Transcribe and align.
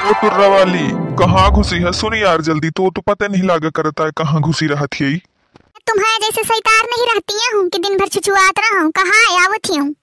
ओ 0.00 0.12
तुर्रा 0.20 0.46
वाली 0.48 0.88
कहाँ 1.18 1.50
घुसी 1.52 1.76
है? 1.78 1.90
सुन 1.92 2.14
यार 2.14 2.40
जल्दी 2.42 2.70
तो 2.78 2.90
तो 2.90 3.00
पता 3.06 3.26
नहीं 3.26 3.42
लागा 3.48 3.70
करता 3.78 4.04
है 4.04 4.10
कहाँ 4.18 4.40
घुसी 4.40 4.66
रहा 4.66 4.86
थी 4.94 5.16
तुम्हारे 5.88 6.18
जैसे 6.24 6.42
सैतार 6.44 6.86
नहीं 6.92 7.06
रहती 7.08 7.34
हूँ 7.54 7.68
कि 7.68 7.78
दिन 7.78 7.96
भर 7.98 8.08
छुछुआत 8.14 8.58
रहा 8.58 8.80
हूँ 8.80 8.90
कहाँ 8.98 9.22
आवत 9.44 9.70
हूँ 9.70 9.94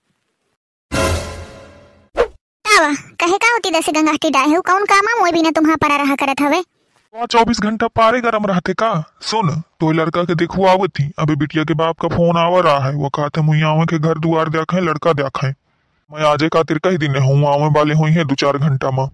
कहे 3.21 3.37
का 3.43 3.51
होती 3.51 3.71
दस 3.71 3.89
गंगाटी 3.95 4.29
डाहे 4.31 4.53
हो? 4.53 4.61
कौन 4.61 4.85
कामा? 4.85 5.19
मोई 5.19 5.31
बिना 5.31 5.51
तुम्हारा 5.51 5.75
परा 5.81 5.95
रहा 6.03 6.15
करत 6.15 6.41
हवे। 6.41 6.61
चौबीस 7.31 7.59
घंटा 7.61 7.87
पारे 7.97 8.19
गरम 8.21 8.45
रहते 8.45 8.73
का? 8.73 8.91
सुन 9.21 9.49
तो 9.79 9.91
लड़का 9.91 10.23
के 10.23 10.35
देखो 10.35 10.65
आवत 10.67 10.89
थी 10.99 11.11
अभी 11.19 11.35
बिटिया 11.35 11.63
के 11.63 11.73
बाप 11.73 11.99
का 12.01 12.07
फ़ोन 12.15 12.37
आवा 12.37 12.59
रहा 12.61 12.79
है। 12.87 12.93
वो 12.95 13.09
कहते 13.15 13.41
मुई 13.41 13.61
आवे 13.69 13.85
के 13.91 13.99
घर 13.99 14.17
दुआर 14.19 14.49
देखे 14.49 14.81
लड़का 14.81 15.13
देखे 15.21 15.49
मैं 16.11 16.25
आजे 16.31 16.49
खातिर 16.49 16.77
कही 16.85 16.97
दिन 16.97 17.15
हूँ 17.23 17.45
आवे 17.53 17.69
वाले 17.79 17.93
हुई 18.01 18.11
है 18.11 18.25
दो 18.25 18.35
चार 18.35 18.57
घंटा 18.59 18.91
में। 18.91 19.07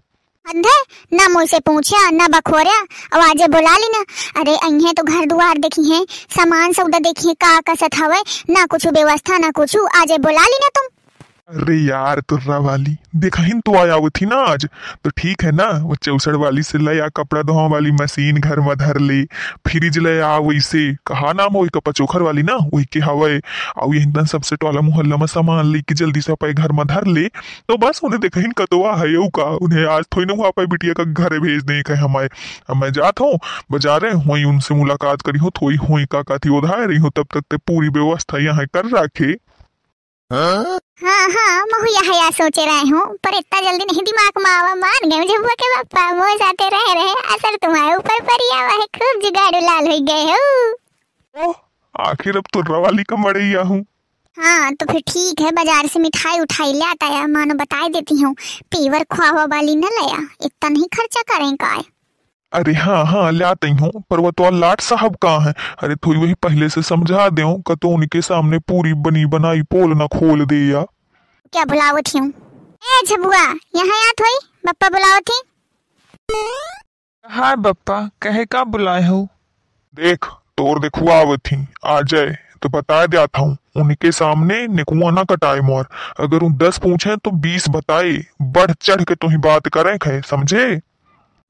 अंधे 0.49 0.75
ना 1.13 1.27
मुझसे 1.27 1.59
पूछा 1.59 2.09
ना 2.09 2.27
बखोरिया। 2.27 2.77
आवाजे 3.13 3.47
बुला 3.47 3.77
ली 3.77 3.87
ना। 3.87 4.03
अरे 4.41 4.55
अहे 4.55 4.93
तो 4.93 5.03
घर 5.03 5.25
दुआर 5.25 5.57
देखी 5.57 5.91
है। 5.91 6.05
सामान 6.35 6.73
सौदा 6.73 6.99
देखी 6.99 7.27
है, 7.27 7.33
का 7.33 7.59
कसत 7.61 7.95
हवे? 7.95 8.21
ना 8.49 8.65
कुछ 8.65 8.87
व्यवस्था, 8.87 9.37
ना 9.37 9.51
कुछ। 9.51 9.77
आजे 9.95 10.17
बुला 10.17 10.41
ली 10.41 10.57
ना 10.61 10.67
तुम। 10.67 10.92
अरे 11.49 11.75
यार, 11.77 12.19
तुर्रा 12.29 12.57
वाली 12.57 12.95
देखा 13.15 13.41
ही 13.43 13.53
तो 13.65 13.75
आया 13.77 13.93
हुई 13.93 14.09
थी 14.19 14.25
ना 14.25 14.35
आज। 14.51 14.65
तो 15.03 15.09
ठीक 15.17 15.43
है 15.43 15.51
ना, 15.51 15.65
वो 15.83 15.95
चौसठ 15.95 16.35
वाली 16.41 16.61
से 16.63 16.77
ले 16.77 16.99
आ, 16.99 17.07
कपड़ा 17.17 17.41
धोने 17.41 17.67
वाली 17.73 17.91
मशीन 17.91 18.37
घर 18.39 18.59
में 18.59 18.75
धर 18.77 18.99
ले, 18.99 19.23
फ्रिज 19.67 19.97
ले 19.97 20.19
आ 20.21 20.37
वैसे 20.37 20.83
कहा 21.07 21.31
नाम 21.33 21.57
वही 21.57 21.69
कपा 21.75 21.91
चोखर 21.91 22.21
वाली 22.21 22.43
ना, 22.43 22.55
वही 22.73 22.85
के 22.93 22.99
हवे 22.99 23.39
और 23.77 23.95
यही 23.95 24.25
सबसे 24.27 24.55
टोला 24.55 24.81
मोहल्ला 24.81 25.17
में 25.17 25.25
सामान 25.27 25.65
ले, 25.65 25.81
के 25.81 25.95
जल्दी 25.95 26.21
से 26.21 26.35
पाए 26.35 26.53
घर 26.53 26.71
में 26.71 26.85
धर 26.87 27.07
ले। 27.07 27.27
तो 27.67 27.77
बस, 27.77 27.99
उन्हें 28.03 28.21
देखा 28.21 28.41
ही 28.41 28.51
कतवा 28.57 28.95
है, 28.95 29.11
यू 29.13 29.27
का। 29.35 29.49
उन्हें 29.59 29.85
आज 29.87 30.05
थोड़ी 30.15 30.25
ना 30.25 30.33
हुआ 30.33 30.49
पाए 30.49 30.65
बिटिया 30.65 30.93
का 30.93 31.03
घर 31.03 31.39
भेज 31.39 31.69
नहीं 31.69 31.81
कहे 31.83 31.97
हमारे 31.97 32.29
अब 32.69 32.75
मैं 32.75 32.91
जात 32.93 33.19
हूँ, 33.19 33.33
बाजारे 33.71 34.13
वही 34.15 34.43
उनसे 34.45 34.75
मुलाकात 34.75 35.21
करी 35.21 35.39
हो 35.39 35.49
थोड़ी 35.61 35.77
हुई 35.79 36.05
का 36.05 36.21
का 36.21 36.37
थी 36.37 36.57
उधार 36.57 36.87
रही 36.87 36.97
हो, 36.97 37.09
तब 37.09 37.27
तक 37.33 37.43
ते 37.51 37.57
पूरी 37.57 37.89
व्यवस्था 37.89 38.43
यहाँ 38.45 38.65
कर 38.73 38.89
रखे। 38.95 39.31
हाँ? 40.31 40.79
हाँ 41.03 41.65
महू 41.67 41.87
यहाँ 41.93 42.29
सोच 42.31 42.57
रहे 42.59 42.89
हूँ 42.89 43.01
पर 43.23 43.35
इतना 43.37 43.59
जल्दी 43.61 43.85
नहीं 43.85 44.01
दिमाग 44.05 44.41
में 44.43 44.49
आवा 44.51 44.73
मान 44.75 45.09
गए 45.09 45.19
मुझे 45.19 45.37
बुआ 45.37 45.53
के 45.61 45.71
पापा 45.75 46.11
मोह 46.17 46.35
जाते 46.43 46.69
रह 46.75 46.91
रहे 46.93 47.13
असर 47.35 47.55
तुम्हारे 47.63 47.95
ऊपर 47.95 48.21
परी 48.29 48.49
आवा 48.57 48.75
है 48.81 48.85
खूब 48.97 49.21
जुगाड़ू 49.23 49.59
लाल 49.65 49.87
हो 49.91 49.97
गए 50.09 50.37
हो। 51.35 51.51
आखिर 51.95 52.37
अब 52.37 52.43
तुर्रा 52.53 52.77
वाली 52.85 53.03
का 53.09 53.15
मड़ैया 53.25 53.61
हूँ। 53.71 53.79
हाँ 54.37 54.73
तो 54.73 54.85
फिर 54.91 55.01
ठीक 55.07 55.41
है 55.41 55.51
बाज़ार 55.55 55.87
से 55.87 55.99
मिठाई 55.99 56.39
उठाई 56.39 56.73
ले 56.73 56.85
आता 56.85 57.05
है 57.05 57.25
मानो 57.31 57.55
बता 57.55 57.87
देती 57.87 58.21
हूँ 58.21 58.33
पीवर 58.71 59.03
खुआ 59.15 59.45
वाली 59.45 59.75
न 59.75 59.89
लया 59.99 60.21
इतना 60.45 60.69
नहीं 60.69 60.87
खर्चा 60.95 61.21
करें 61.33 61.55
का 61.55 61.73
अरे 62.53 62.73
हाँ 62.73 63.03
हाँ 63.05 63.31
लाते 63.31 63.67
ही 63.67 63.73
हूँ 63.73 64.03
पर 64.09 64.19
वो 64.19 64.31
तो 64.31 64.49
लाट 64.51 64.81
साहब 64.81 65.15
कहाँ 65.15 65.39
है? 65.39 65.53
अरे 65.83 65.95
थोड़ी 65.95 66.19
वही 66.19 66.33
पहले 66.33 66.69
से 66.69 66.81
समझा 66.81 67.27
दे 67.29 67.43
का 67.67 67.75
तो 67.75 67.89
उनके 67.89 68.21
सामने 68.21 68.59
पूरी 68.59 68.93
बनी 69.05 69.25
बनाई 69.25 69.61
पोल 69.71 69.97
ना 69.97 70.07
खोल 70.07 70.45
दे 70.45 70.59
या। 70.69 70.81
क्या 71.53 71.65
बुलावत 71.65 72.11
हूँ? 72.15 72.27
ए 72.83 73.01
झबुआ 73.07 73.41
यहाँ 73.75 73.97
आ 74.07 74.11
थोई 74.19 74.37
बप्पा 74.65 74.89
बुलावत 74.89 75.29
थी। 75.29 75.41
हाय 77.25 77.55
बप्पा 77.55 77.99
कहे 78.21 78.45
का 78.45 78.63
बुलाए 78.63 79.05
हो? 79.07 79.27
देख 79.95 80.25
तोर 80.57 80.79
देखुआ 80.79 81.19
आवत 81.19 81.39
थी 81.45 81.65
आ 81.85 81.99
जाए 82.01 82.37
तो 82.61 82.69
बता 82.69 83.05
दिया 83.05 83.25
था 83.27 83.41
हूँ 83.41 83.57
उनके 83.75 84.11
सामने 84.11 84.65
निकुआ 84.67 85.11
ना 85.11 85.23
कटाए 85.23 85.59
मोर। 85.59 85.87
अगर 86.19 86.43
उन 86.43 86.53
दस 86.57 86.77
पूछे 86.77 87.15
तो 87.17 87.31
बीस 87.43 87.69
बताए 87.69 88.17
बढ़ 88.41 88.71
चढ़ 88.81 89.03
के 89.03 89.15
तुम्हें 89.15 89.41
बात 89.41 89.67
करे 89.67 89.97
खे 89.97 90.21
समझे? 90.21 90.81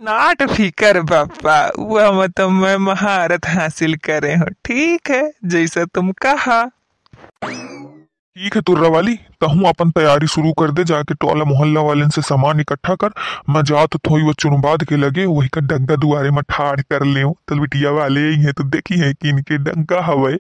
नाट 0.02 0.42
फिकर 0.50 1.00
बप्पा 1.02 1.58
वह 1.80 2.12
मतलब 2.14 2.50
मैं 2.52 2.76
महारत 2.78 3.46
हासिल 3.48 3.96
करे 4.06 4.34
हूँ। 4.36 4.48
ठीक 4.66 5.10
है 5.12 5.32
जैसा 5.46 5.84
तुम 5.86 6.12
कहा। 6.22 6.64
ठीक 7.46 8.56
है 8.56 8.62
तुर्रा 8.62 8.90
वाली 8.90 9.16
तो 9.42 9.48
हूँ 9.48 9.68
अपन 9.70 9.92
तैयारी 9.92 10.28
शुरू 10.28 10.52
कर 10.60 10.72
दे 10.72 10.84
जाके 10.84 11.14
टोला 11.16 11.46
मोहल्ला 11.46 11.82
वाले 11.82 12.10
से 12.10 12.22
सामान 12.22 12.60
इकट्ठा 12.60 12.96
कर। 12.96 13.14
मैं 13.50 13.64
जा 13.64 13.86
तो 13.86 14.00
थोड़ी 14.00 14.24
वो 14.24 14.34
चुनबाद 14.36 14.84
के 14.84 14.98
लगे 14.98 15.26
वही 15.28 15.48
का 15.48 15.62
डंगा 15.64 15.96
दुआरे 15.96 16.32
में 16.32 16.44
ठाड़ 16.50 16.80
कर 16.82 17.06
ले 17.06 17.24
तो 17.24 17.60
बिटिया 17.62 17.92
वाले 17.94 18.22
ही 18.22 18.42
है 18.44 18.52
तो 18.52 18.64
देखी 18.70 19.00
है 19.00 19.14
कि 19.14 19.30
इनके 19.30 19.58
डंगा 19.64 20.02
हवे। 20.06 20.38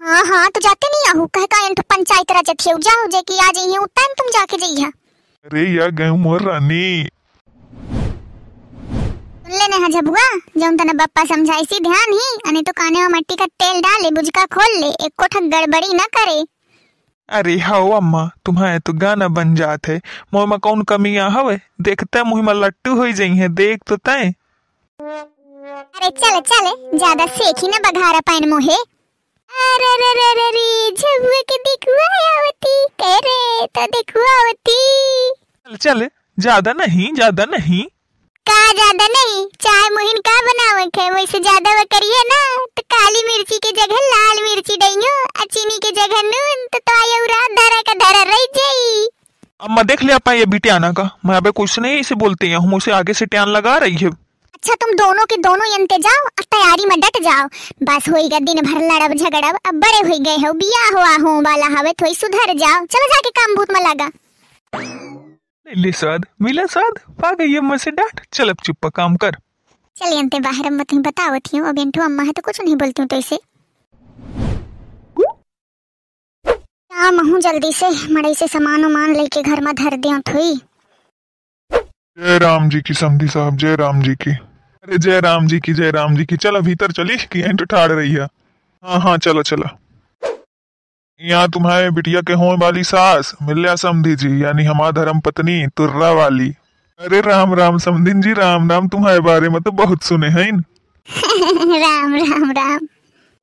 हाँ 0.00 0.24
हाँ 0.26 0.48
तो 0.48 0.60
जाते 0.60 0.88
नहीं 0.88 1.08
आहू 1.10 1.26
कह 1.34 1.46
का 1.46 1.68
तो 1.74 1.82
पंचायत 1.90 2.32
राज 2.32 2.50
जाओ 2.66 3.06
जे 3.06 3.22
कि 3.22 3.38
आ 3.38 3.50
जाइए 3.50 3.86
टाइम 3.96 4.14
तुम 4.18 4.28
जाके 4.32 4.56
जाइए 4.56 4.92
अरे 5.46 5.70
या 5.70 5.86
गए 5.98 6.10
मोर 6.18 6.42
रानी। 6.42 7.08
सुन 9.50 9.58
लेने 9.58 9.76
हा 9.82 9.88
झबुआ। 9.88 10.24
जौन 10.58 10.76
तना 10.76 10.92
बप्पा 10.94 11.22
समझाई 11.26 11.64
सी 11.64 11.78
ध्यान 11.82 12.12
ही 12.12 12.26
अने 12.48 12.60
तो 12.62 12.72
काने 12.72 13.00
में 13.02 13.08
मट्टी 13.14 13.36
का 13.36 13.46
तेल 13.60 13.80
डाले 13.82 14.10
बुझका 14.14 14.44
खोल 14.46 14.76
ले 14.80 14.90
एक 15.06 15.12
कोठक 15.18 15.48
गड़बड़ी 15.54 15.88
न 15.94 16.04
करे। 16.16 16.44
अरे 17.28 17.56
हाओ 17.58 17.90
अम्मा 17.92 18.22
तुम्हारे 18.46 18.78
तो 18.86 18.92
गाना 19.00 19.28
बन 19.30 19.54
जात 19.54 19.88
है। 19.88 20.00
मोह 20.34 20.46
में 20.46 20.58
कौन 20.60 20.82
कमियाँ 20.92 21.30
हवे? 21.30 21.58
देखते 21.82 22.22
मुँह 22.24 22.42
में 22.42 22.52
लट्टू 22.54 22.94
हो 22.96 23.10
जाई 23.10 23.34
है 23.42 23.48
देख 23.56 23.82
तो 23.88 23.96
तय 23.98 24.32
अरे 25.00 26.10
चल 26.22 26.40
चल 26.46 26.72
ज़्यादा 26.96 27.26
सेखी 27.34 27.68
न 27.68 27.82
बघारा 27.84 28.20
पाइन 28.26 28.48
मोहे। 28.50 28.80
अरे 29.50 29.94
रे 30.00 30.12
रे 30.14 30.32
रे 30.34 30.50
रे 30.56 30.90
झबुआ 30.92 31.40
के 31.50 31.62
दिखुआ 31.64 32.10
आवती 32.32 32.84
करे 33.02 33.66
तो 33.66 33.86
दिखुआ 33.98 34.32
आवती। 34.40 34.82
चल 35.66 35.76
चल 35.76 36.08
ज़्यादा 36.38 36.72
नहीं 36.78 37.14
ज़्यादा 37.14 37.44
नहीं। 37.50 37.86
का 38.46 38.60
ज़्यादा 38.72 39.06
नहीं 39.06 39.44
चाय 39.64 39.88
मुहिन 39.94 40.18
का 40.26 40.34
बनावे 40.44 40.84
के 40.96 41.08
वैसे 41.10 41.38
ज़्यादा 41.40 41.72
वो 41.74 41.84
करिए 41.94 42.22
ना 42.28 42.38
तो 42.76 42.82
काली 42.94 43.22
मिर्ची 43.26 43.58
के 43.58 43.70
जगह 43.78 44.06
लाल 44.12 44.42
मिर्ची 44.44 44.76
दइयो 44.82 45.12
आ 45.24 45.44
चीनी 45.52 45.76
के 45.84 45.90
जगह 45.98 46.22
नून 46.28 46.64
तो 46.72 46.78
तो 46.78 46.94
आयुरा 47.02 47.40
धरा 47.58 47.80
का 47.88 47.94
धरा 48.04 48.22
रह 48.30 48.44
जाई। 48.58 49.06
अम्मा 49.60 49.82
देख 49.90 50.02
लिया 50.02 50.18
पाए 50.26 50.38
ये 50.38 50.46
बिटियाना 50.54 50.90
का 50.92 51.08
मैं 51.26 51.36
अबे 51.36 51.50
कुछ 51.60 51.78
नहीं 51.78 51.98
इसे 52.00 52.14
बोलते 52.22 52.48
हैं 52.48 52.58
हम 52.58 52.74
उसे 52.74 52.92
आगे 53.00 53.14
से 53.14 53.26
टैन 53.34 53.48
लगा 53.56 53.76
रही 53.84 53.96
है। 54.02 54.10
अच्छा 54.54 54.74
तुम 54.80 54.94
दोनों 54.96 55.24
के 55.26 55.36
दोनों 55.42 55.66
यंते 55.72 55.98
जाओ 56.06 56.24
और 56.24 56.44
तैयारी 56.54 56.86
में 56.86 56.98
डट 57.00 57.20
जाओ। 57.24 57.46
बस 57.90 58.08
होइगा 58.08 58.38
दिन 58.48 58.60
भर 58.62 58.80
लड़ब 58.86 59.14
झगड़ब 59.16 59.58
अब 59.66 59.80
बड़े 59.84 60.00
हो 60.08 60.18
गए 60.24 60.36
हो 60.46 60.52
बिया 60.62 60.88
हुआ 60.94 61.14
हो 61.26 61.40
वाला 61.42 61.66
हवे 61.78 61.92
थोड़ी 62.00 62.14
सुधर 62.14 62.52
जाओ। 62.64 62.84
चलो 62.86 63.06
जाके 63.14 63.30
काम 63.40 63.54
भूत 63.56 63.72
में 63.72 63.80
लगा। 63.88 64.10
ले 65.76 65.90
स्वाद 65.92 66.26
मिला 66.42 66.64
स्वाद। 66.66 66.98
पा 67.20 67.32
गई 67.32 67.56
अम्मा 67.56 67.76
से 67.76 67.90
डांट। 67.90 68.20
चल 68.32 68.50
अब 68.50 68.56
चुप्पा 68.64 68.88
काम 68.90 69.16
कर। 69.16 69.36
चल 69.96 70.12
यंते 70.12 70.40
बाहर 70.40 70.70
मत 70.70 70.94
बतावत 71.06 71.52
हूँ 71.54 71.68
अब 71.68 71.78
यंटू 71.78 72.02
अम्मा 72.02 72.22
है 72.22 72.32
तो 72.32 72.42
कुछ 72.42 72.60
नहीं 72.60 72.76
बोलती 72.76 73.02
हूँ 73.02 73.08
तो 73.08 73.16
इसे 73.16 73.38
काम 76.90 77.20
हूँ 77.28 77.40
जल्दी 77.40 77.72
से। 77.72 77.88
मड़ई 78.14 78.34
से 78.34 78.46
सामान 78.48 78.84
उमान 78.84 79.14
लेके 79.16 79.42
घर 79.42 79.60
में 79.60 79.74
धर 79.74 79.96
दियो 79.96 80.18
थोई। 80.28 80.54
जय 81.70 82.38
राम 82.38 82.68
जी 82.68 82.80
की 82.80 82.94
समधी 82.94 83.28
साहब 83.28 83.56
जय 83.56 83.76
राम 83.76 84.02
जी 84.02 84.14
की। 84.14 84.30
अरे 84.30 84.98
जय 84.98 85.20
राम 85.20 85.46
जी 85.46 85.60
की 85.60 85.72
जय 85.74 85.90
राम 85.90 86.16
जी 86.16 86.24
की। 86.24 86.36
चलो 86.36 86.60
भीतर 86.60 86.92
चली 86.92 87.16
कि 87.26 87.42
तो 87.52 87.64
ठाड़ 87.64 87.90
रही 87.92 88.12
है। 88.12 88.26
हाँ 88.84 89.00
हाँ 89.00 89.16
चलो 89.18 89.42
चलो। 89.42 89.68
यहाँ 91.20 91.48
तुम्हारे 91.50 91.90
बिटिया 91.90 92.20
के 92.20 92.32
होने 92.32 92.56
वाली 92.64 92.82
सास 92.84 93.34
मिल्या 93.42 93.74
समधी 93.76 94.14
जी 94.16 94.42
यानी 94.42 94.64
हमारा 94.64 94.90
धर्म 94.90 95.20
पत्नी 95.20 95.66
तुर्रा 95.76 96.10
वाली। 96.10 96.48
अरे 97.00 97.20
राम 97.20 97.54
राम 97.54 97.78
समधिन 97.78 98.20
जी 98.20 98.32
राम 98.32 98.70
राम 98.70 98.88
तुम्हारे 98.88 99.20
बारे 99.20 99.48
में 99.48 99.60
तो 99.62 99.70
बहुत 99.70 100.02
सुने 100.02 100.28
हैं 100.28 100.50
राम 101.10 102.14
राम 102.14 102.50
राम। 102.50 102.86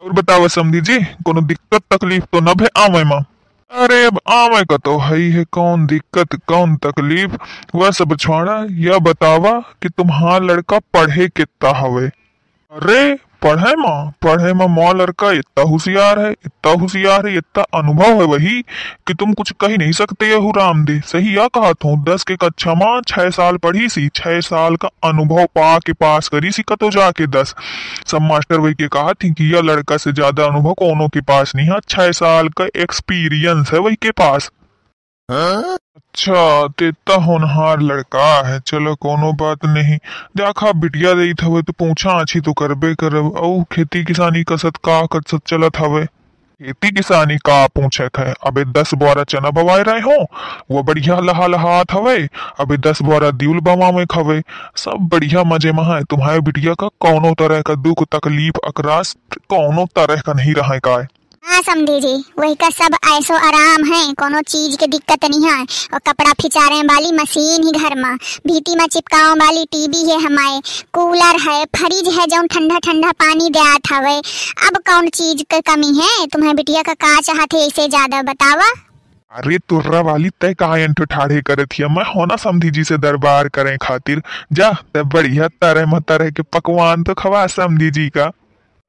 और 0.03 0.11
बताओ 0.13 0.47
समधी 0.47 0.81
जी 0.81 0.97
कोनो 1.25 1.41
दिक्कत 1.41 1.83
तकलीफ़ 1.93 2.23
तो 2.23 2.39
न 2.39 2.53
भे 2.53 2.67
आवे 2.77 3.03
माँ? 3.03 3.23
अरे 3.71 4.03
अब 4.05 4.19
आवे 4.29 4.63
का 4.65 4.77
तो 4.77 4.97
है 4.97 5.17
ही 5.17 5.29
है 5.31 5.43
कौन 5.51 5.85
दिक्कत 5.87 6.35
कौन 6.47 6.75
तकलीफ़? 6.75 7.35
वह 7.75 7.91
सब 7.91 8.15
छोड़ा 8.15 8.63
यह 8.69 8.99
बतावा 8.99 9.59
कि 9.81 9.89
तुम्हारा 9.89 10.37
लड़का 10.45 10.79
पढ़े 10.93 11.27
कितना 11.27 11.73
हवे। 11.79 12.07
अरे 12.71 13.01
पढ़े 13.41 13.75
माँ 13.75 14.11
पढ़े 14.23 14.53
माँ 14.53 14.67
माँ 14.67 14.93
लड़का, 14.93 15.31
इतना 15.31 15.63
होशियार 15.63 16.19
है, 16.19 16.31
इतना 16.31 16.71
होशियार 16.71 17.27
है, 17.27 17.35
इतना 17.37 17.63
अनुभव 17.79 18.21
है 18.21 18.25
वही 18.27 18.61
कि 19.07 19.13
तुम 19.13 19.33
कुछ 19.33 19.51
कह 19.61 19.75
नहीं 19.77 19.91
सकते 19.91 20.29
यहू 20.29 20.51
राम 20.51 20.83
दे 20.85 20.99
सही 21.05 21.37
या 21.37 21.47
कहा 21.47 21.71
था 21.75 21.95
दस 22.03 22.23
के 22.23 22.35
कक्षा 22.35 22.73
माँ, 22.73 23.01
छह 23.07 23.29
साल 23.29 23.57
पढ़ी 23.57 23.89
सी, 23.89 24.07
छह 24.15 24.39
साल 24.41 24.75
का 24.75 24.89
अनुभव 25.03 25.45
पा 25.55 25.77
के 25.79 25.93
पास 25.93 26.27
करी 26.27 26.51
सी, 26.51 26.63
कतो 26.63 26.89
जाके 26.89 27.27
दस। 27.27 27.55
सब 28.07 28.21
मास्टर 28.21 28.59
वही 28.59 28.73
के 28.73 28.87
कहा 28.87 29.13
थी 29.13 29.31
कि 29.31 29.53
यह 29.53 29.61
लड़का 29.61 29.97
से 29.97 30.13
ज़्यादा 30.13 30.45
अनुभव 30.45 30.73
कोनो 30.73 31.07
के 31.07 31.21
पास 31.21 31.55
नहीं 31.55 31.67
है? 31.67 31.79
छह 31.89 32.11
साल 32.13 32.49
का 32.49 32.65
एक्सपीरियंस 32.75 33.73
है 33.73 33.79
वही 33.79 33.95
के 33.95 34.11
पास। 34.13 34.51
अच्छा 35.31 36.67
तेता 36.67 37.15
होनहार 37.15 37.81
लड़का 37.81 38.47
है, 38.47 38.59
चलो 38.59 38.95
कोनो 38.95 39.33
बात 39.33 39.65
नहीं। 39.65 39.97
देखा 40.37 40.71
बिटिया 40.71 41.13
दई 41.13 41.33
हवे 41.43 41.61
तो 41.61 41.73
पूछा 41.73 42.11
अच्छी 42.11 42.39
तो 42.39 42.53
करबे 42.53 42.95
करब। 42.95 43.37
औ, 43.37 43.63
खेती 43.63 44.03
किसानी 44.03 44.43
कसत 44.43 44.77
का 44.77 45.05
कसत 45.05 45.41
चलत 45.47 45.77
हवे? 45.77 46.05
खेती 46.05 46.91
किसानी 46.91 47.37
का 47.37 47.67
पूछे 47.67 48.03
है? 48.03 48.33
अबे 48.47 48.65
दस 48.65 48.93
बोरा 48.93 49.23
चना 49.23 49.49
बवाए 49.49 49.83
रहे 49.83 50.01
हो? 50.01 50.25
वो 50.71 50.83
बढ़िया 50.83 51.19
लहा 51.19 51.47
लहात 51.47 51.91
हवे। 51.91 52.29
अबे 52.59 52.77
दस 52.77 53.01
बोरा 53.01 53.31
दिउल 53.31 53.59
बवा 53.59 53.91
में 53.91 54.05
खवे। 54.05 54.41
सब 54.75 55.09
बढ़िया 55.11 55.43
मज़े 55.43 55.71
में 55.71 55.83
है। 55.83 56.03
तुम्हारे 56.03 56.39
बिटिया 56.39 56.73
का 56.73 56.87
कौनो 56.87 57.33
तरह 57.33 57.61
का 57.61 57.75
दुख, 57.75 58.03
तकलीफ़, 58.03 58.67
अकरास, 58.67 59.17
कौनो 59.49 59.85
तरह 59.85 60.21
का 60.21 60.33
नहीं 60.33 60.53
रहा 60.53 60.77
का 60.77 60.91
हाँ 60.91 61.07
समझी 61.47 61.99
जी, 62.01 62.13
वही 62.39 62.55
का 62.55 62.69
सब 62.69 62.95
ऐसो 63.07 63.33
आराम 63.37 63.83
है, 63.85 64.13
कोनो 64.13 64.41
चीज़ 64.41 64.75
के 64.77 64.87
दिक्कत 64.87 65.25
नहीं 65.25 65.45
है। 65.45 65.61
और 65.93 65.99
कपड़ा 66.07 66.31
फिचारे 66.41 66.81
वाली 66.83 67.11
मशीन 67.11 67.63
ही 67.63 67.71
घर 67.71 67.95
में, 67.95 68.15
भीती 68.47 68.75
में 68.75 68.85
चिपकाओ 68.87 69.35
वाली 69.35 69.63
टीवी 69.65 70.09
है 70.09 70.19
हमारे। 70.21 70.59
कूलर 70.93 71.39
है, 71.41 71.63
फ्रिज 71.75 72.07
है 72.17 72.25
जो 72.27 72.41
ठंडा 72.47 72.79
ठंडा 72.79 73.11
पानी 73.11 73.49
देत 73.49 73.91
हवे। 73.93 74.17
अब 74.67 74.77
कौन 74.87 75.09
चीज़ 75.09 75.43
की 75.43 75.61
कमी 75.61 75.93
है? 75.99 76.25
तुम्हें 76.27 76.55
बिटिया 76.55 76.81
का 76.81 76.93
का 76.95 77.19
चाहते 77.21 77.65
इसे 77.65 77.87
ज़्यादा 77.87 78.21
बतावा? 78.23 78.71
अरे 79.31 79.57
तुर्रा 79.59 80.01
वाली 80.01 80.29
तय 80.41 80.53
कहा 80.53 80.77
एंटो 80.77 81.05
ठाढ़े 81.05 81.41
करे 81.41 81.65
थी 81.65 81.83
मैं 81.85 82.03
होना 82.05 82.35
समधी 82.35 82.69
जी 82.69 82.83
से 82.83 82.97
दरबार 82.97 83.47
करे 83.49 83.77
खातिर। 83.77 84.21
जा, 84.53 84.71
ते 84.71 85.03
बढ़िया 85.05 85.47
तरह 85.47 85.85
म 85.85 85.99
तरह 85.99 86.29
के 86.29 86.43
पकवान 86.43 87.03
तो 87.03 87.13
खवा 87.13 87.45
समधी 87.47 87.89
जी 87.91 88.07
का। 88.09 88.31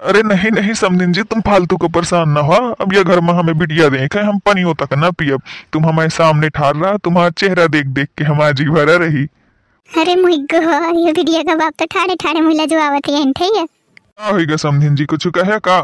अरे 0.00 0.23
नहीं 0.23 0.50
नहीं 0.50 0.73
समदिन 0.73 1.12
जी 1.12 1.23
तुम 1.23 1.41
फालतू 1.41 1.77
को 1.77 1.89
परेशान 1.89 2.29
ना 2.31 2.41
हो 2.41 2.55
अब 2.81 2.93
यह 2.95 3.03
घर 3.03 3.21
में 3.21 3.33
हमें 3.35 3.56
बिटिया 3.59 3.89
है 3.95 4.23
हम 4.25 4.39
पनियों 4.39 4.75
तक 4.75 4.95
ना 4.95 5.11
पियब 5.11 5.43
तुम 5.73 5.87
हमारे 5.87 6.09
सामने 6.11 6.49
ठार 6.49 6.77
रहा 6.77 6.97
तुम्हारा 6.97 7.31
चेहरा 7.39 7.67
देख 7.67 7.87
देख 7.97 8.09
के 8.19 8.25
हमारा 8.25 8.53
जी 8.53 8.65
भरा 8.69 8.97
रही। 8.97 9.25
अरे 9.91 10.15
मुइगो 10.17 10.61
ये 10.99 11.12
बिटिया 11.12 11.43
का 11.43 11.55
बाप 11.56 11.73
तो 11.79 11.87
ठाड़े 11.87 12.15
ठाड़े 12.15 12.41
मुला 12.41 12.65
जो 12.67 12.81
आवत 12.81 13.09
है 13.09 13.33
ठीक 13.33 13.56
है 13.56 13.67
होगा 14.31 14.56
समधिन 14.56 14.95
जी 14.95 15.05
कुछ 15.05 15.27
कहे 15.37 15.59
का? 15.59 15.79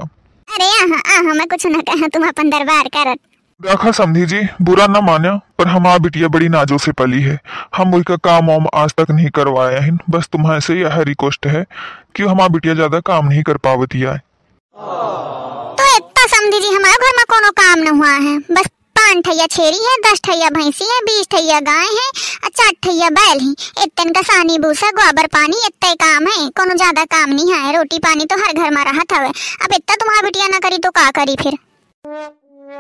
अरे 0.49 0.71
आहा 0.79 1.01
आहा 1.15 1.35
मैं 1.35 1.47
कुछ 1.49 1.67
ना 1.67 1.81
कहा 1.89 2.09
तुम 2.15 2.29
अपन 2.29 2.51
दरबार 2.51 2.89
करत। 2.97 3.19
देखा 3.65 3.91
समधी 3.93 4.25
जी, 4.27 4.41
बुरा 4.63 4.87
ना 4.87 5.01
मान्या, 5.01 5.33
पर 5.59 5.69
हमारा 5.69 5.99
बिटिया 5.99 6.29
बड़ी 6.29 6.49
नाजो 6.49 6.79
से 6.79 6.93
पली 6.93 7.21
है। 7.23 7.39
हम 7.77 7.91
वही 7.91 8.03
का 8.03 8.17
काम 8.19 8.51
वाम 8.51 8.67
आज 8.75 8.93
तक 8.99 9.11
नहीं 9.11 9.31
करवाया 9.31 9.81
है। 9.81 9.97
बस 10.11 10.29
तुम्हारे 10.33 10.61
से 10.61 10.75
यह 10.75 11.01
रिक्वेस्ट 11.09 11.47
है 11.47 11.65
कि 12.17 12.23
हमारा 12.25 12.49
बिटिया 12.49 12.75
ज़्यादा 12.75 13.01
काम 13.03 13.29
नहीं 13.29 13.43
कर 13.43 13.57
पावती 13.67 14.01
है 14.01 14.17
तो 15.79 15.87
इतना 15.97 16.27
समझी 16.29 16.59
जी, 16.59 16.75
हमारे 16.75 16.97
घर 16.97 17.17
में 17.17 17.25
कोनो 17.31 17.51
काम 17.59 17.79
न 17.81 17.97
हुआ 17.99 18.13
है। 18.27 18.39
बस 18.51 18.69
पाँच 18.97 19.25
ठैया 19.25 19.47
छेरी 19.49 19.85
है, 19.85 19.97
दस 20.05 20.21
ठैया 20.25 20.49
भैंसी 20.51 20.85
है, 20.85 21.01
बीस 21.03 21.27
ठैया 21.31 21.61
गाय 21.63 21.87
है, 21.89 22.09
और 22.45 22.51
चार 22.51 22.71
ठैया 22.83 23.11
बैल 23.13 23.41
है। 23.41 23.51
इतन 23.85 24.13
का 24.13 24.23
सानी 24.25 24.59
भूसा 24.61 24.91
गोबर 24.99 25.27
पानी, 25.35 25.67
इतना 25.67 25.95
काम 26.05 26.27
है। 26.29 26.49
कोनो 26.51 26.77
ज़्यादा 26.77 27.05
काम 27.13 27.31
नहीं 27.31 27.53
है 27.53 27.77
रोटी 27.77 27.99
पानी 28.07 28.25
तो 28.25 28.37
हर 28.45 28.53
घर 28.55 28.71
में 28.77 28.85
रहा 28.85 29.05
था 29.13 29.27
अब 29.27 29.73
इतना 29.75 29.95
तुम्हारा 29.95 30.23
बिटिया 30.23 30.49
ना 30.49 30.59
करी 30.61 30.79
तो 30.79 30.91
का 30.93 31.11
करी 31.19 31.37
फिर? 31.43 31.59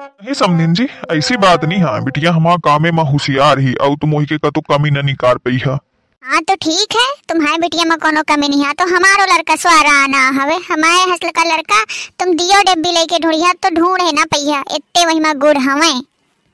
नहीं 0.04 0.34
समधिन 0.34 0.72
जी 0.74 0.86
ऐसी 1.10 1.36
बात 1.36 1.64
नहीं 1.64 1.78
है। 1.80 2.00
बिटिया 2.04 2.32
हमारा 2.32 2.56
कामे 2.64 2.90
में 2.90 3.02
होशियार 3.04 3.58
ही 3.58 3.74
और 3.74 3.94
तुम 3.96 4.14
वही 4.14 4.26
के 4.26 4.38
तो 4.38 4.60
कमी 4.62 4.90
न 4.90 5.04
निकाल 5.06 5.36
पई 5.44 5.58
है। 5.66 5.76
हाँ 6.24 6.40
तो 6.42 6.54
ठीक 6.56 6.96
है। 6.96 7.06
तुम्हारे 7.28 7.58
बिटिया 7.58 7.84
में 7.84 7.96
कोनो 7.98 8.22
कमी 8.28 8.48
नहीं 8.48 8.64
है। 8.64 8.72
तो 8.72 8.84
हमारो 8.86 9.24
लड़का 9.34 9.56
स्वारा 9.56 9.92
आना 10.04 10.28
हवे। 10.40 10.56
हमारे 10.70 11.10
हसल 11.12 11.30
का 11.30 11.44
लड़का 11.44 11.82
तुम 12.20 12.32
दियो 12.34 12.62
डब्बी 12.68 12.92
लेके 12.92 13.18
ढूंढिया 13.18 13.52
तो 13.62 13.70
ढूंढे 13.74 14.10
ना 14.12 14.24
पैया 14.24 14.62
इतने 14.74 15.06
वही 15.06 15.20
में 15.20 15.38
गुड़ 15.38 15.56
हवे। 15.58 15.92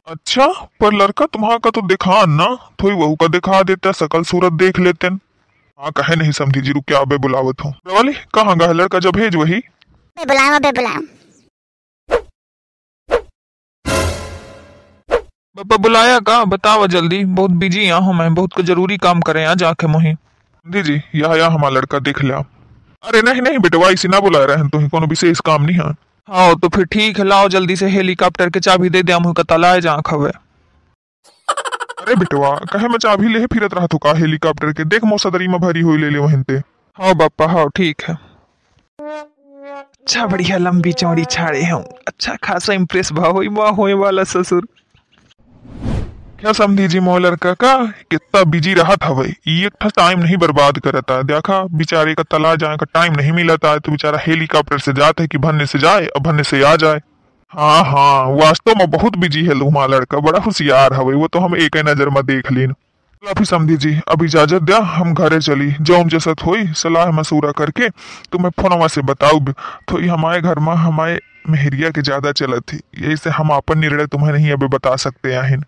अच्छा 0.09 0.47
पर 0.81 0.95
लड़का 0.95 1.27
तुम्हारा 1.27 1.59
का 1.59 1.71
तो 1.71 1.81
दिखा 1.89 2.25
ना? 2.27 2.47
थोड़ी 2.83 2.97
वहू 2.97 3.15
का 3.15 3.27
दिखा 3.29 3.63
देता 3.63 3.93
सकल 3.93 4.23
सूरत 4.25 4.53
देख 4.63 4.79
लेते 4.79 5.07
हाँ 5.07 5.91
कहे 5.97 6.17
नहीं 6.17 6.33
समझी 6.33 6.61
जी 6.61 6.73
रुक 6.73 6.93
अबे 6.93 7.17
बुलावत 7.19 7.65
हूँ। 7.65 7.73
वाली 7.87 8.13
कहाँ 8.35 8.57
गा 8.59 8.73
लड़का 8.73 8.99
जब 8.99 9.17
भेज 9.17 9.37
वही? 9.37 9.59
बे 10.17 10.25
बुलाओ 10.25 10.59
बे 10.59 10.73
बुलाओ 10.73 11.01
पापा 15.61 15.77
बुलाया 15.77 16.19
का 16.21 16.45
बताओ 16.47 16.87
जल्दी। 16.87 17.25
बहुत 17.31 17.51
बिज़ी 17.61 17.81
यहाँ 17.81 18.01
हूँ 18.01 18.15
मैं। 18.15 18.35
बहुत 18.35 18.53
को 18.53 18.63
ज़रूरी 18.63 18.97
काम 18.99 19.21
करे 19.21 19.43
यहाँ 19.43 19.55
जाके 19.57 19.87
मोही। 19.87 20.13
जी 20.67 20.83
जी 20.83 20.95
या 21.15 21.35
या 21.37 21.49
हमारा 21.49 21.75
लड़का, 21.75 21.99
देख 21.99 22.23
लिया। 22.23 22.39
अरे 23.05 23.21
नहीं 23.23 23.43
नहीं 23.43 23.59
बेटवा 23.59 23.89
इसी 23.91 24.09
ना 24.09 24.21
बुला 24.21 24.45
रहे 24.45 24.57
हैं। 24.57 24.69
तो 24.69 24.89
कोनो 24.89 25.07
विशेष 25.07 25.41
काम 25.41 25.63
नहीं 25.63 25.77
है। 25.77 25.91
हाँ 26.29 26.55
तो 26.61 26.69
फिर 26.69 26.85
ठीक 26.87 27.19
है, 27.19 27.25
लाओ 27.25 27.49
जल्दी 27.49 27.77
से 27.77 27.89
हेलीकॉप्टर 27.89 28.51
के 28.51 28.61
चाबी 28.61 28.89
दे 28.89 29.03
दे 29.03 29.19
मुँह 29.19 29.35
का 29.35 29.43
तलाए 29.45 29.81
जहाँ 29.81 30.03
खवे 30.07 30.31
अरे 32.01 32.15
बेटवा, 32.17 32.55
कहे 32.73 32.89
मैं 32.89 32.99
चाबी 32.99 33.29
ले 33.29 33.47
फिरत 33.47 33.75
रहा 33.75 33.87
का 33.99 34.13
हेलीकॉप्टर 34.19 34.73
के। 34.73 34.85
देख 34.87 35.05
मौसदरी 35.05 35.49
में 35.49 35.61
भरी 35.61 35.81
हुई 35.81 35.99
ले 35.99 36.11
ले 36.11 36.19
वहीं 36.19 36.43
ते 36.43 36.57
हाँ 36.99 37.15
बापा 37.15 37.47
हाँ 37.53 37.69
ठीक 37.77 38.03
है। 38.09 38.19
अच्छा 39.01 40.27
बढ़िया 40.27 40.57
लंबी 40.59 40.93
चौड़ी 40.93 41.25
छाड़े 41.31 41.65
हूँ। 41.65 41.83
अच्छा 42.09 42.37
खासा 42.45 42.73
इम्प्रेस 42.73 43.13
भाव 43.13 43.43
हुआ 43.45 43.71
होए 43.71 43.93
वाला 43.95 44.25
ससुर। 44.27 44.67
क्या 46.41 46.53
समझी 46.53 46.87
जी 46.89 47.01
मोह 47.01 47.19
लड़का 47.19 47.53
का 47.55 47.75
कितना 48.11 48.43
बिज़ी 48.45 48.75
रहा 48.75 48.95
था 48.97 49.13
भाई। 49.15 49.35
एक 49.57 49.73
था 49.75 49.89
टाइम 49.89 50.21
नहीं 50.21 50.37
बर्बाद 50.37 50.79
करता। 50.79 51.21
देखा, 51.23 51.63
बेचारे 51.73 52.15
का 52.15 52.23
तला 52.31 52.55
जाने 52.57 52.77
का 52.77 52.87
टाइम 52.95 53.15
नहीं 53.17 53.33
मिला 53.33 53.57
था। 53.57 53.77
तो 53.79 53.91
बेचारा 53.93 54.19
हेलीकॉप्टर 54.19 54.79
से 54.79 54.93
जाता 54.93 55.23
है 55.23 55.29
कि 55.29 55.39
भन्ने 55.39 55.67
से 55.67 55.79
जाए 55.79 56.07
और 56.07 56.23
भन्ने 56.23 56.43
से 56.43 56.63
आ 56.65 56.75
जाए। 56.77 57.01
हाँ 57.53 57.83
हाँ 57.85 58.25
वास्तव 58.37 58.79
में 58.79 58.91
बहुत 58.91 59.17
बिज़ी 59.19 59.45
है 59.47 59.55
लुमा 59.55 59.87
लड़का। 59.87 60.19
बड़ा 60.21 60.39
होशियार 60.41 60.95
है 60.95 61.01
वो 61.03 61.29
तो 61.29 61.39
हम 61.39 61.57
एक 61.59 61.77
नज़र 61.79 62.09
में 62.09 62.25
देख 62.27 62.53
लीन 62.53 62.75
फिर 63.23 63.47
समझी 63.47 63.77
जी, 63.77 63.95
अब 64.09 64.23
इजाज़त 64.25 64.63
दिया 64.63 64.79
हम 64.79 65.15
घरे 65.15 65.41
चली। 65.41 65.71
जो 65.73 65.99
हम 65.99 66.09
जैसा 66.09 66.35
थोई 66.37 66.67
सलाह 66.75 67.11
मसूरा 67.13 67.51
करके 67.53 67.89
तुम्हें 68.33 68.51
फोनवा 68.61 68.87
से 68.89 69.03
बताऊ। 69.03 69.41
तो 69.41 70.01
ये 70.01 70.09
हमारे 70.09 70.41
घर 70.41 70.59
में, 70.59 70.73
हमारे 70.75 71.19
मेहरिया 71.51 71.91
के 71.91 72.03
ज़्यादा 72.03 72.33
चलत 72.33 72.63
थी। 72.63 72.81
यही 72.99 73.17
से 73.17 73.31
हम 73.31 73.51
अपन 73.51 73.79
निर्णय 73.79 74.07
तुम्हें 74.07 74.33
नहीं 74.33 74.51
अभी 74.53 74.67
बता 74.69 74.97
सकते 74.99 75.35
हैं। 75.35 75.63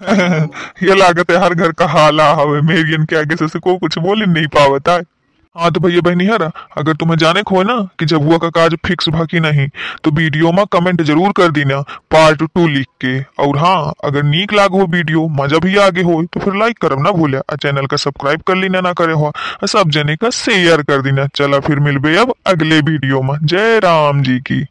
ये 0.82 0.94
लागत 0.94 1.30
है 1.30 1.36
हर 1.42 1.54
घर 1.54 1.72
का 1.72 1.86
हाला 1.88 2.30
हवे। 2.34 2.60
मेरियन 2.62 3.04
के 3.04 3.16
आगे 3.16 3.36
से, 3.38 3.58
को 3.58 3.76
कुछ 3.78 3.98
बोल 3.98 4.22
नहीं 4.24 4.46
पावता 4.54 4.92
है 4.92 5.02
हाँ 5.56 5.70
तो 5.72 5.80
भैया 5.80 6.00
बहनी 6.04 6.26
हरा 6.26 6.50
अगर 6.78 6.96
तुम्हें 6.96 7.16
जाने 7.18 7.42
को 7.42 7.62
ना 7.62 7.76
कि 7.98 8.06
जब 8.06 8.22
हुआ 8.22 8.38
का 8.38 8.48
काज 8.50 8.74
फिक्स 8.86 9.08
भाकी 9.08 9.40
नहीं 9.40 9.66
तो 10.04 10.10
वीडियो 10.10 10.52
में 10.52 10.64
कमेंट 10.72 11.00
ज़रूर 11.02 11.32
कर 11.36 11.50
देना 11.50 11.80
पार्ट 12.10 12.42
टू 12.44 12.66
लिख 12.68 12.86
के। 13.04 13.18
और 13.42 13.58
हाँ 13.58 13.92
अगर 14.04 14.22
नीक 14.24 14.52
लाग 14.52 14.72
हो 14.72 14.86
वीडियो 14.86 15.26
मज़ा 15.38 15.58
भी 15.58 15.76
आगे 15.78 16.02
हो 16.02 16.22
तो 16.24 16.40
फिर 16.40 16.56
लाइक 16.56 16.78
करब 16.78 17.02
ना 17.04 17.10
भूले 17.12 17.38
और 17.38 17.56
चैनल 17.56 17.86
का 17.86 17.96
सब्सक्राइब 17.96 18.42
कर 18.48 18.56
लेना 18.56 18.80
ना 18.80 18.92
करे 18.92 19.12
हो 19.14 19.32
सब 19.66 19.90
जने 19.90 20.16
का 20.16 20.30
शेयर 20.34 20.82
कर 20.82 21.02
देना। 21.02 21.26
चला 21.34 21.60
फिर 21.60 21.80
मिलबे 21.80 22.16
अब 22.16 22.34
अगले 22.46 22.80
वीडियो 22.82 23.22
में। 23.22 23.36
जय 23.44 23.78
राम 23.84 24.22
जी 24.22 24.38
की। 24.40 24.64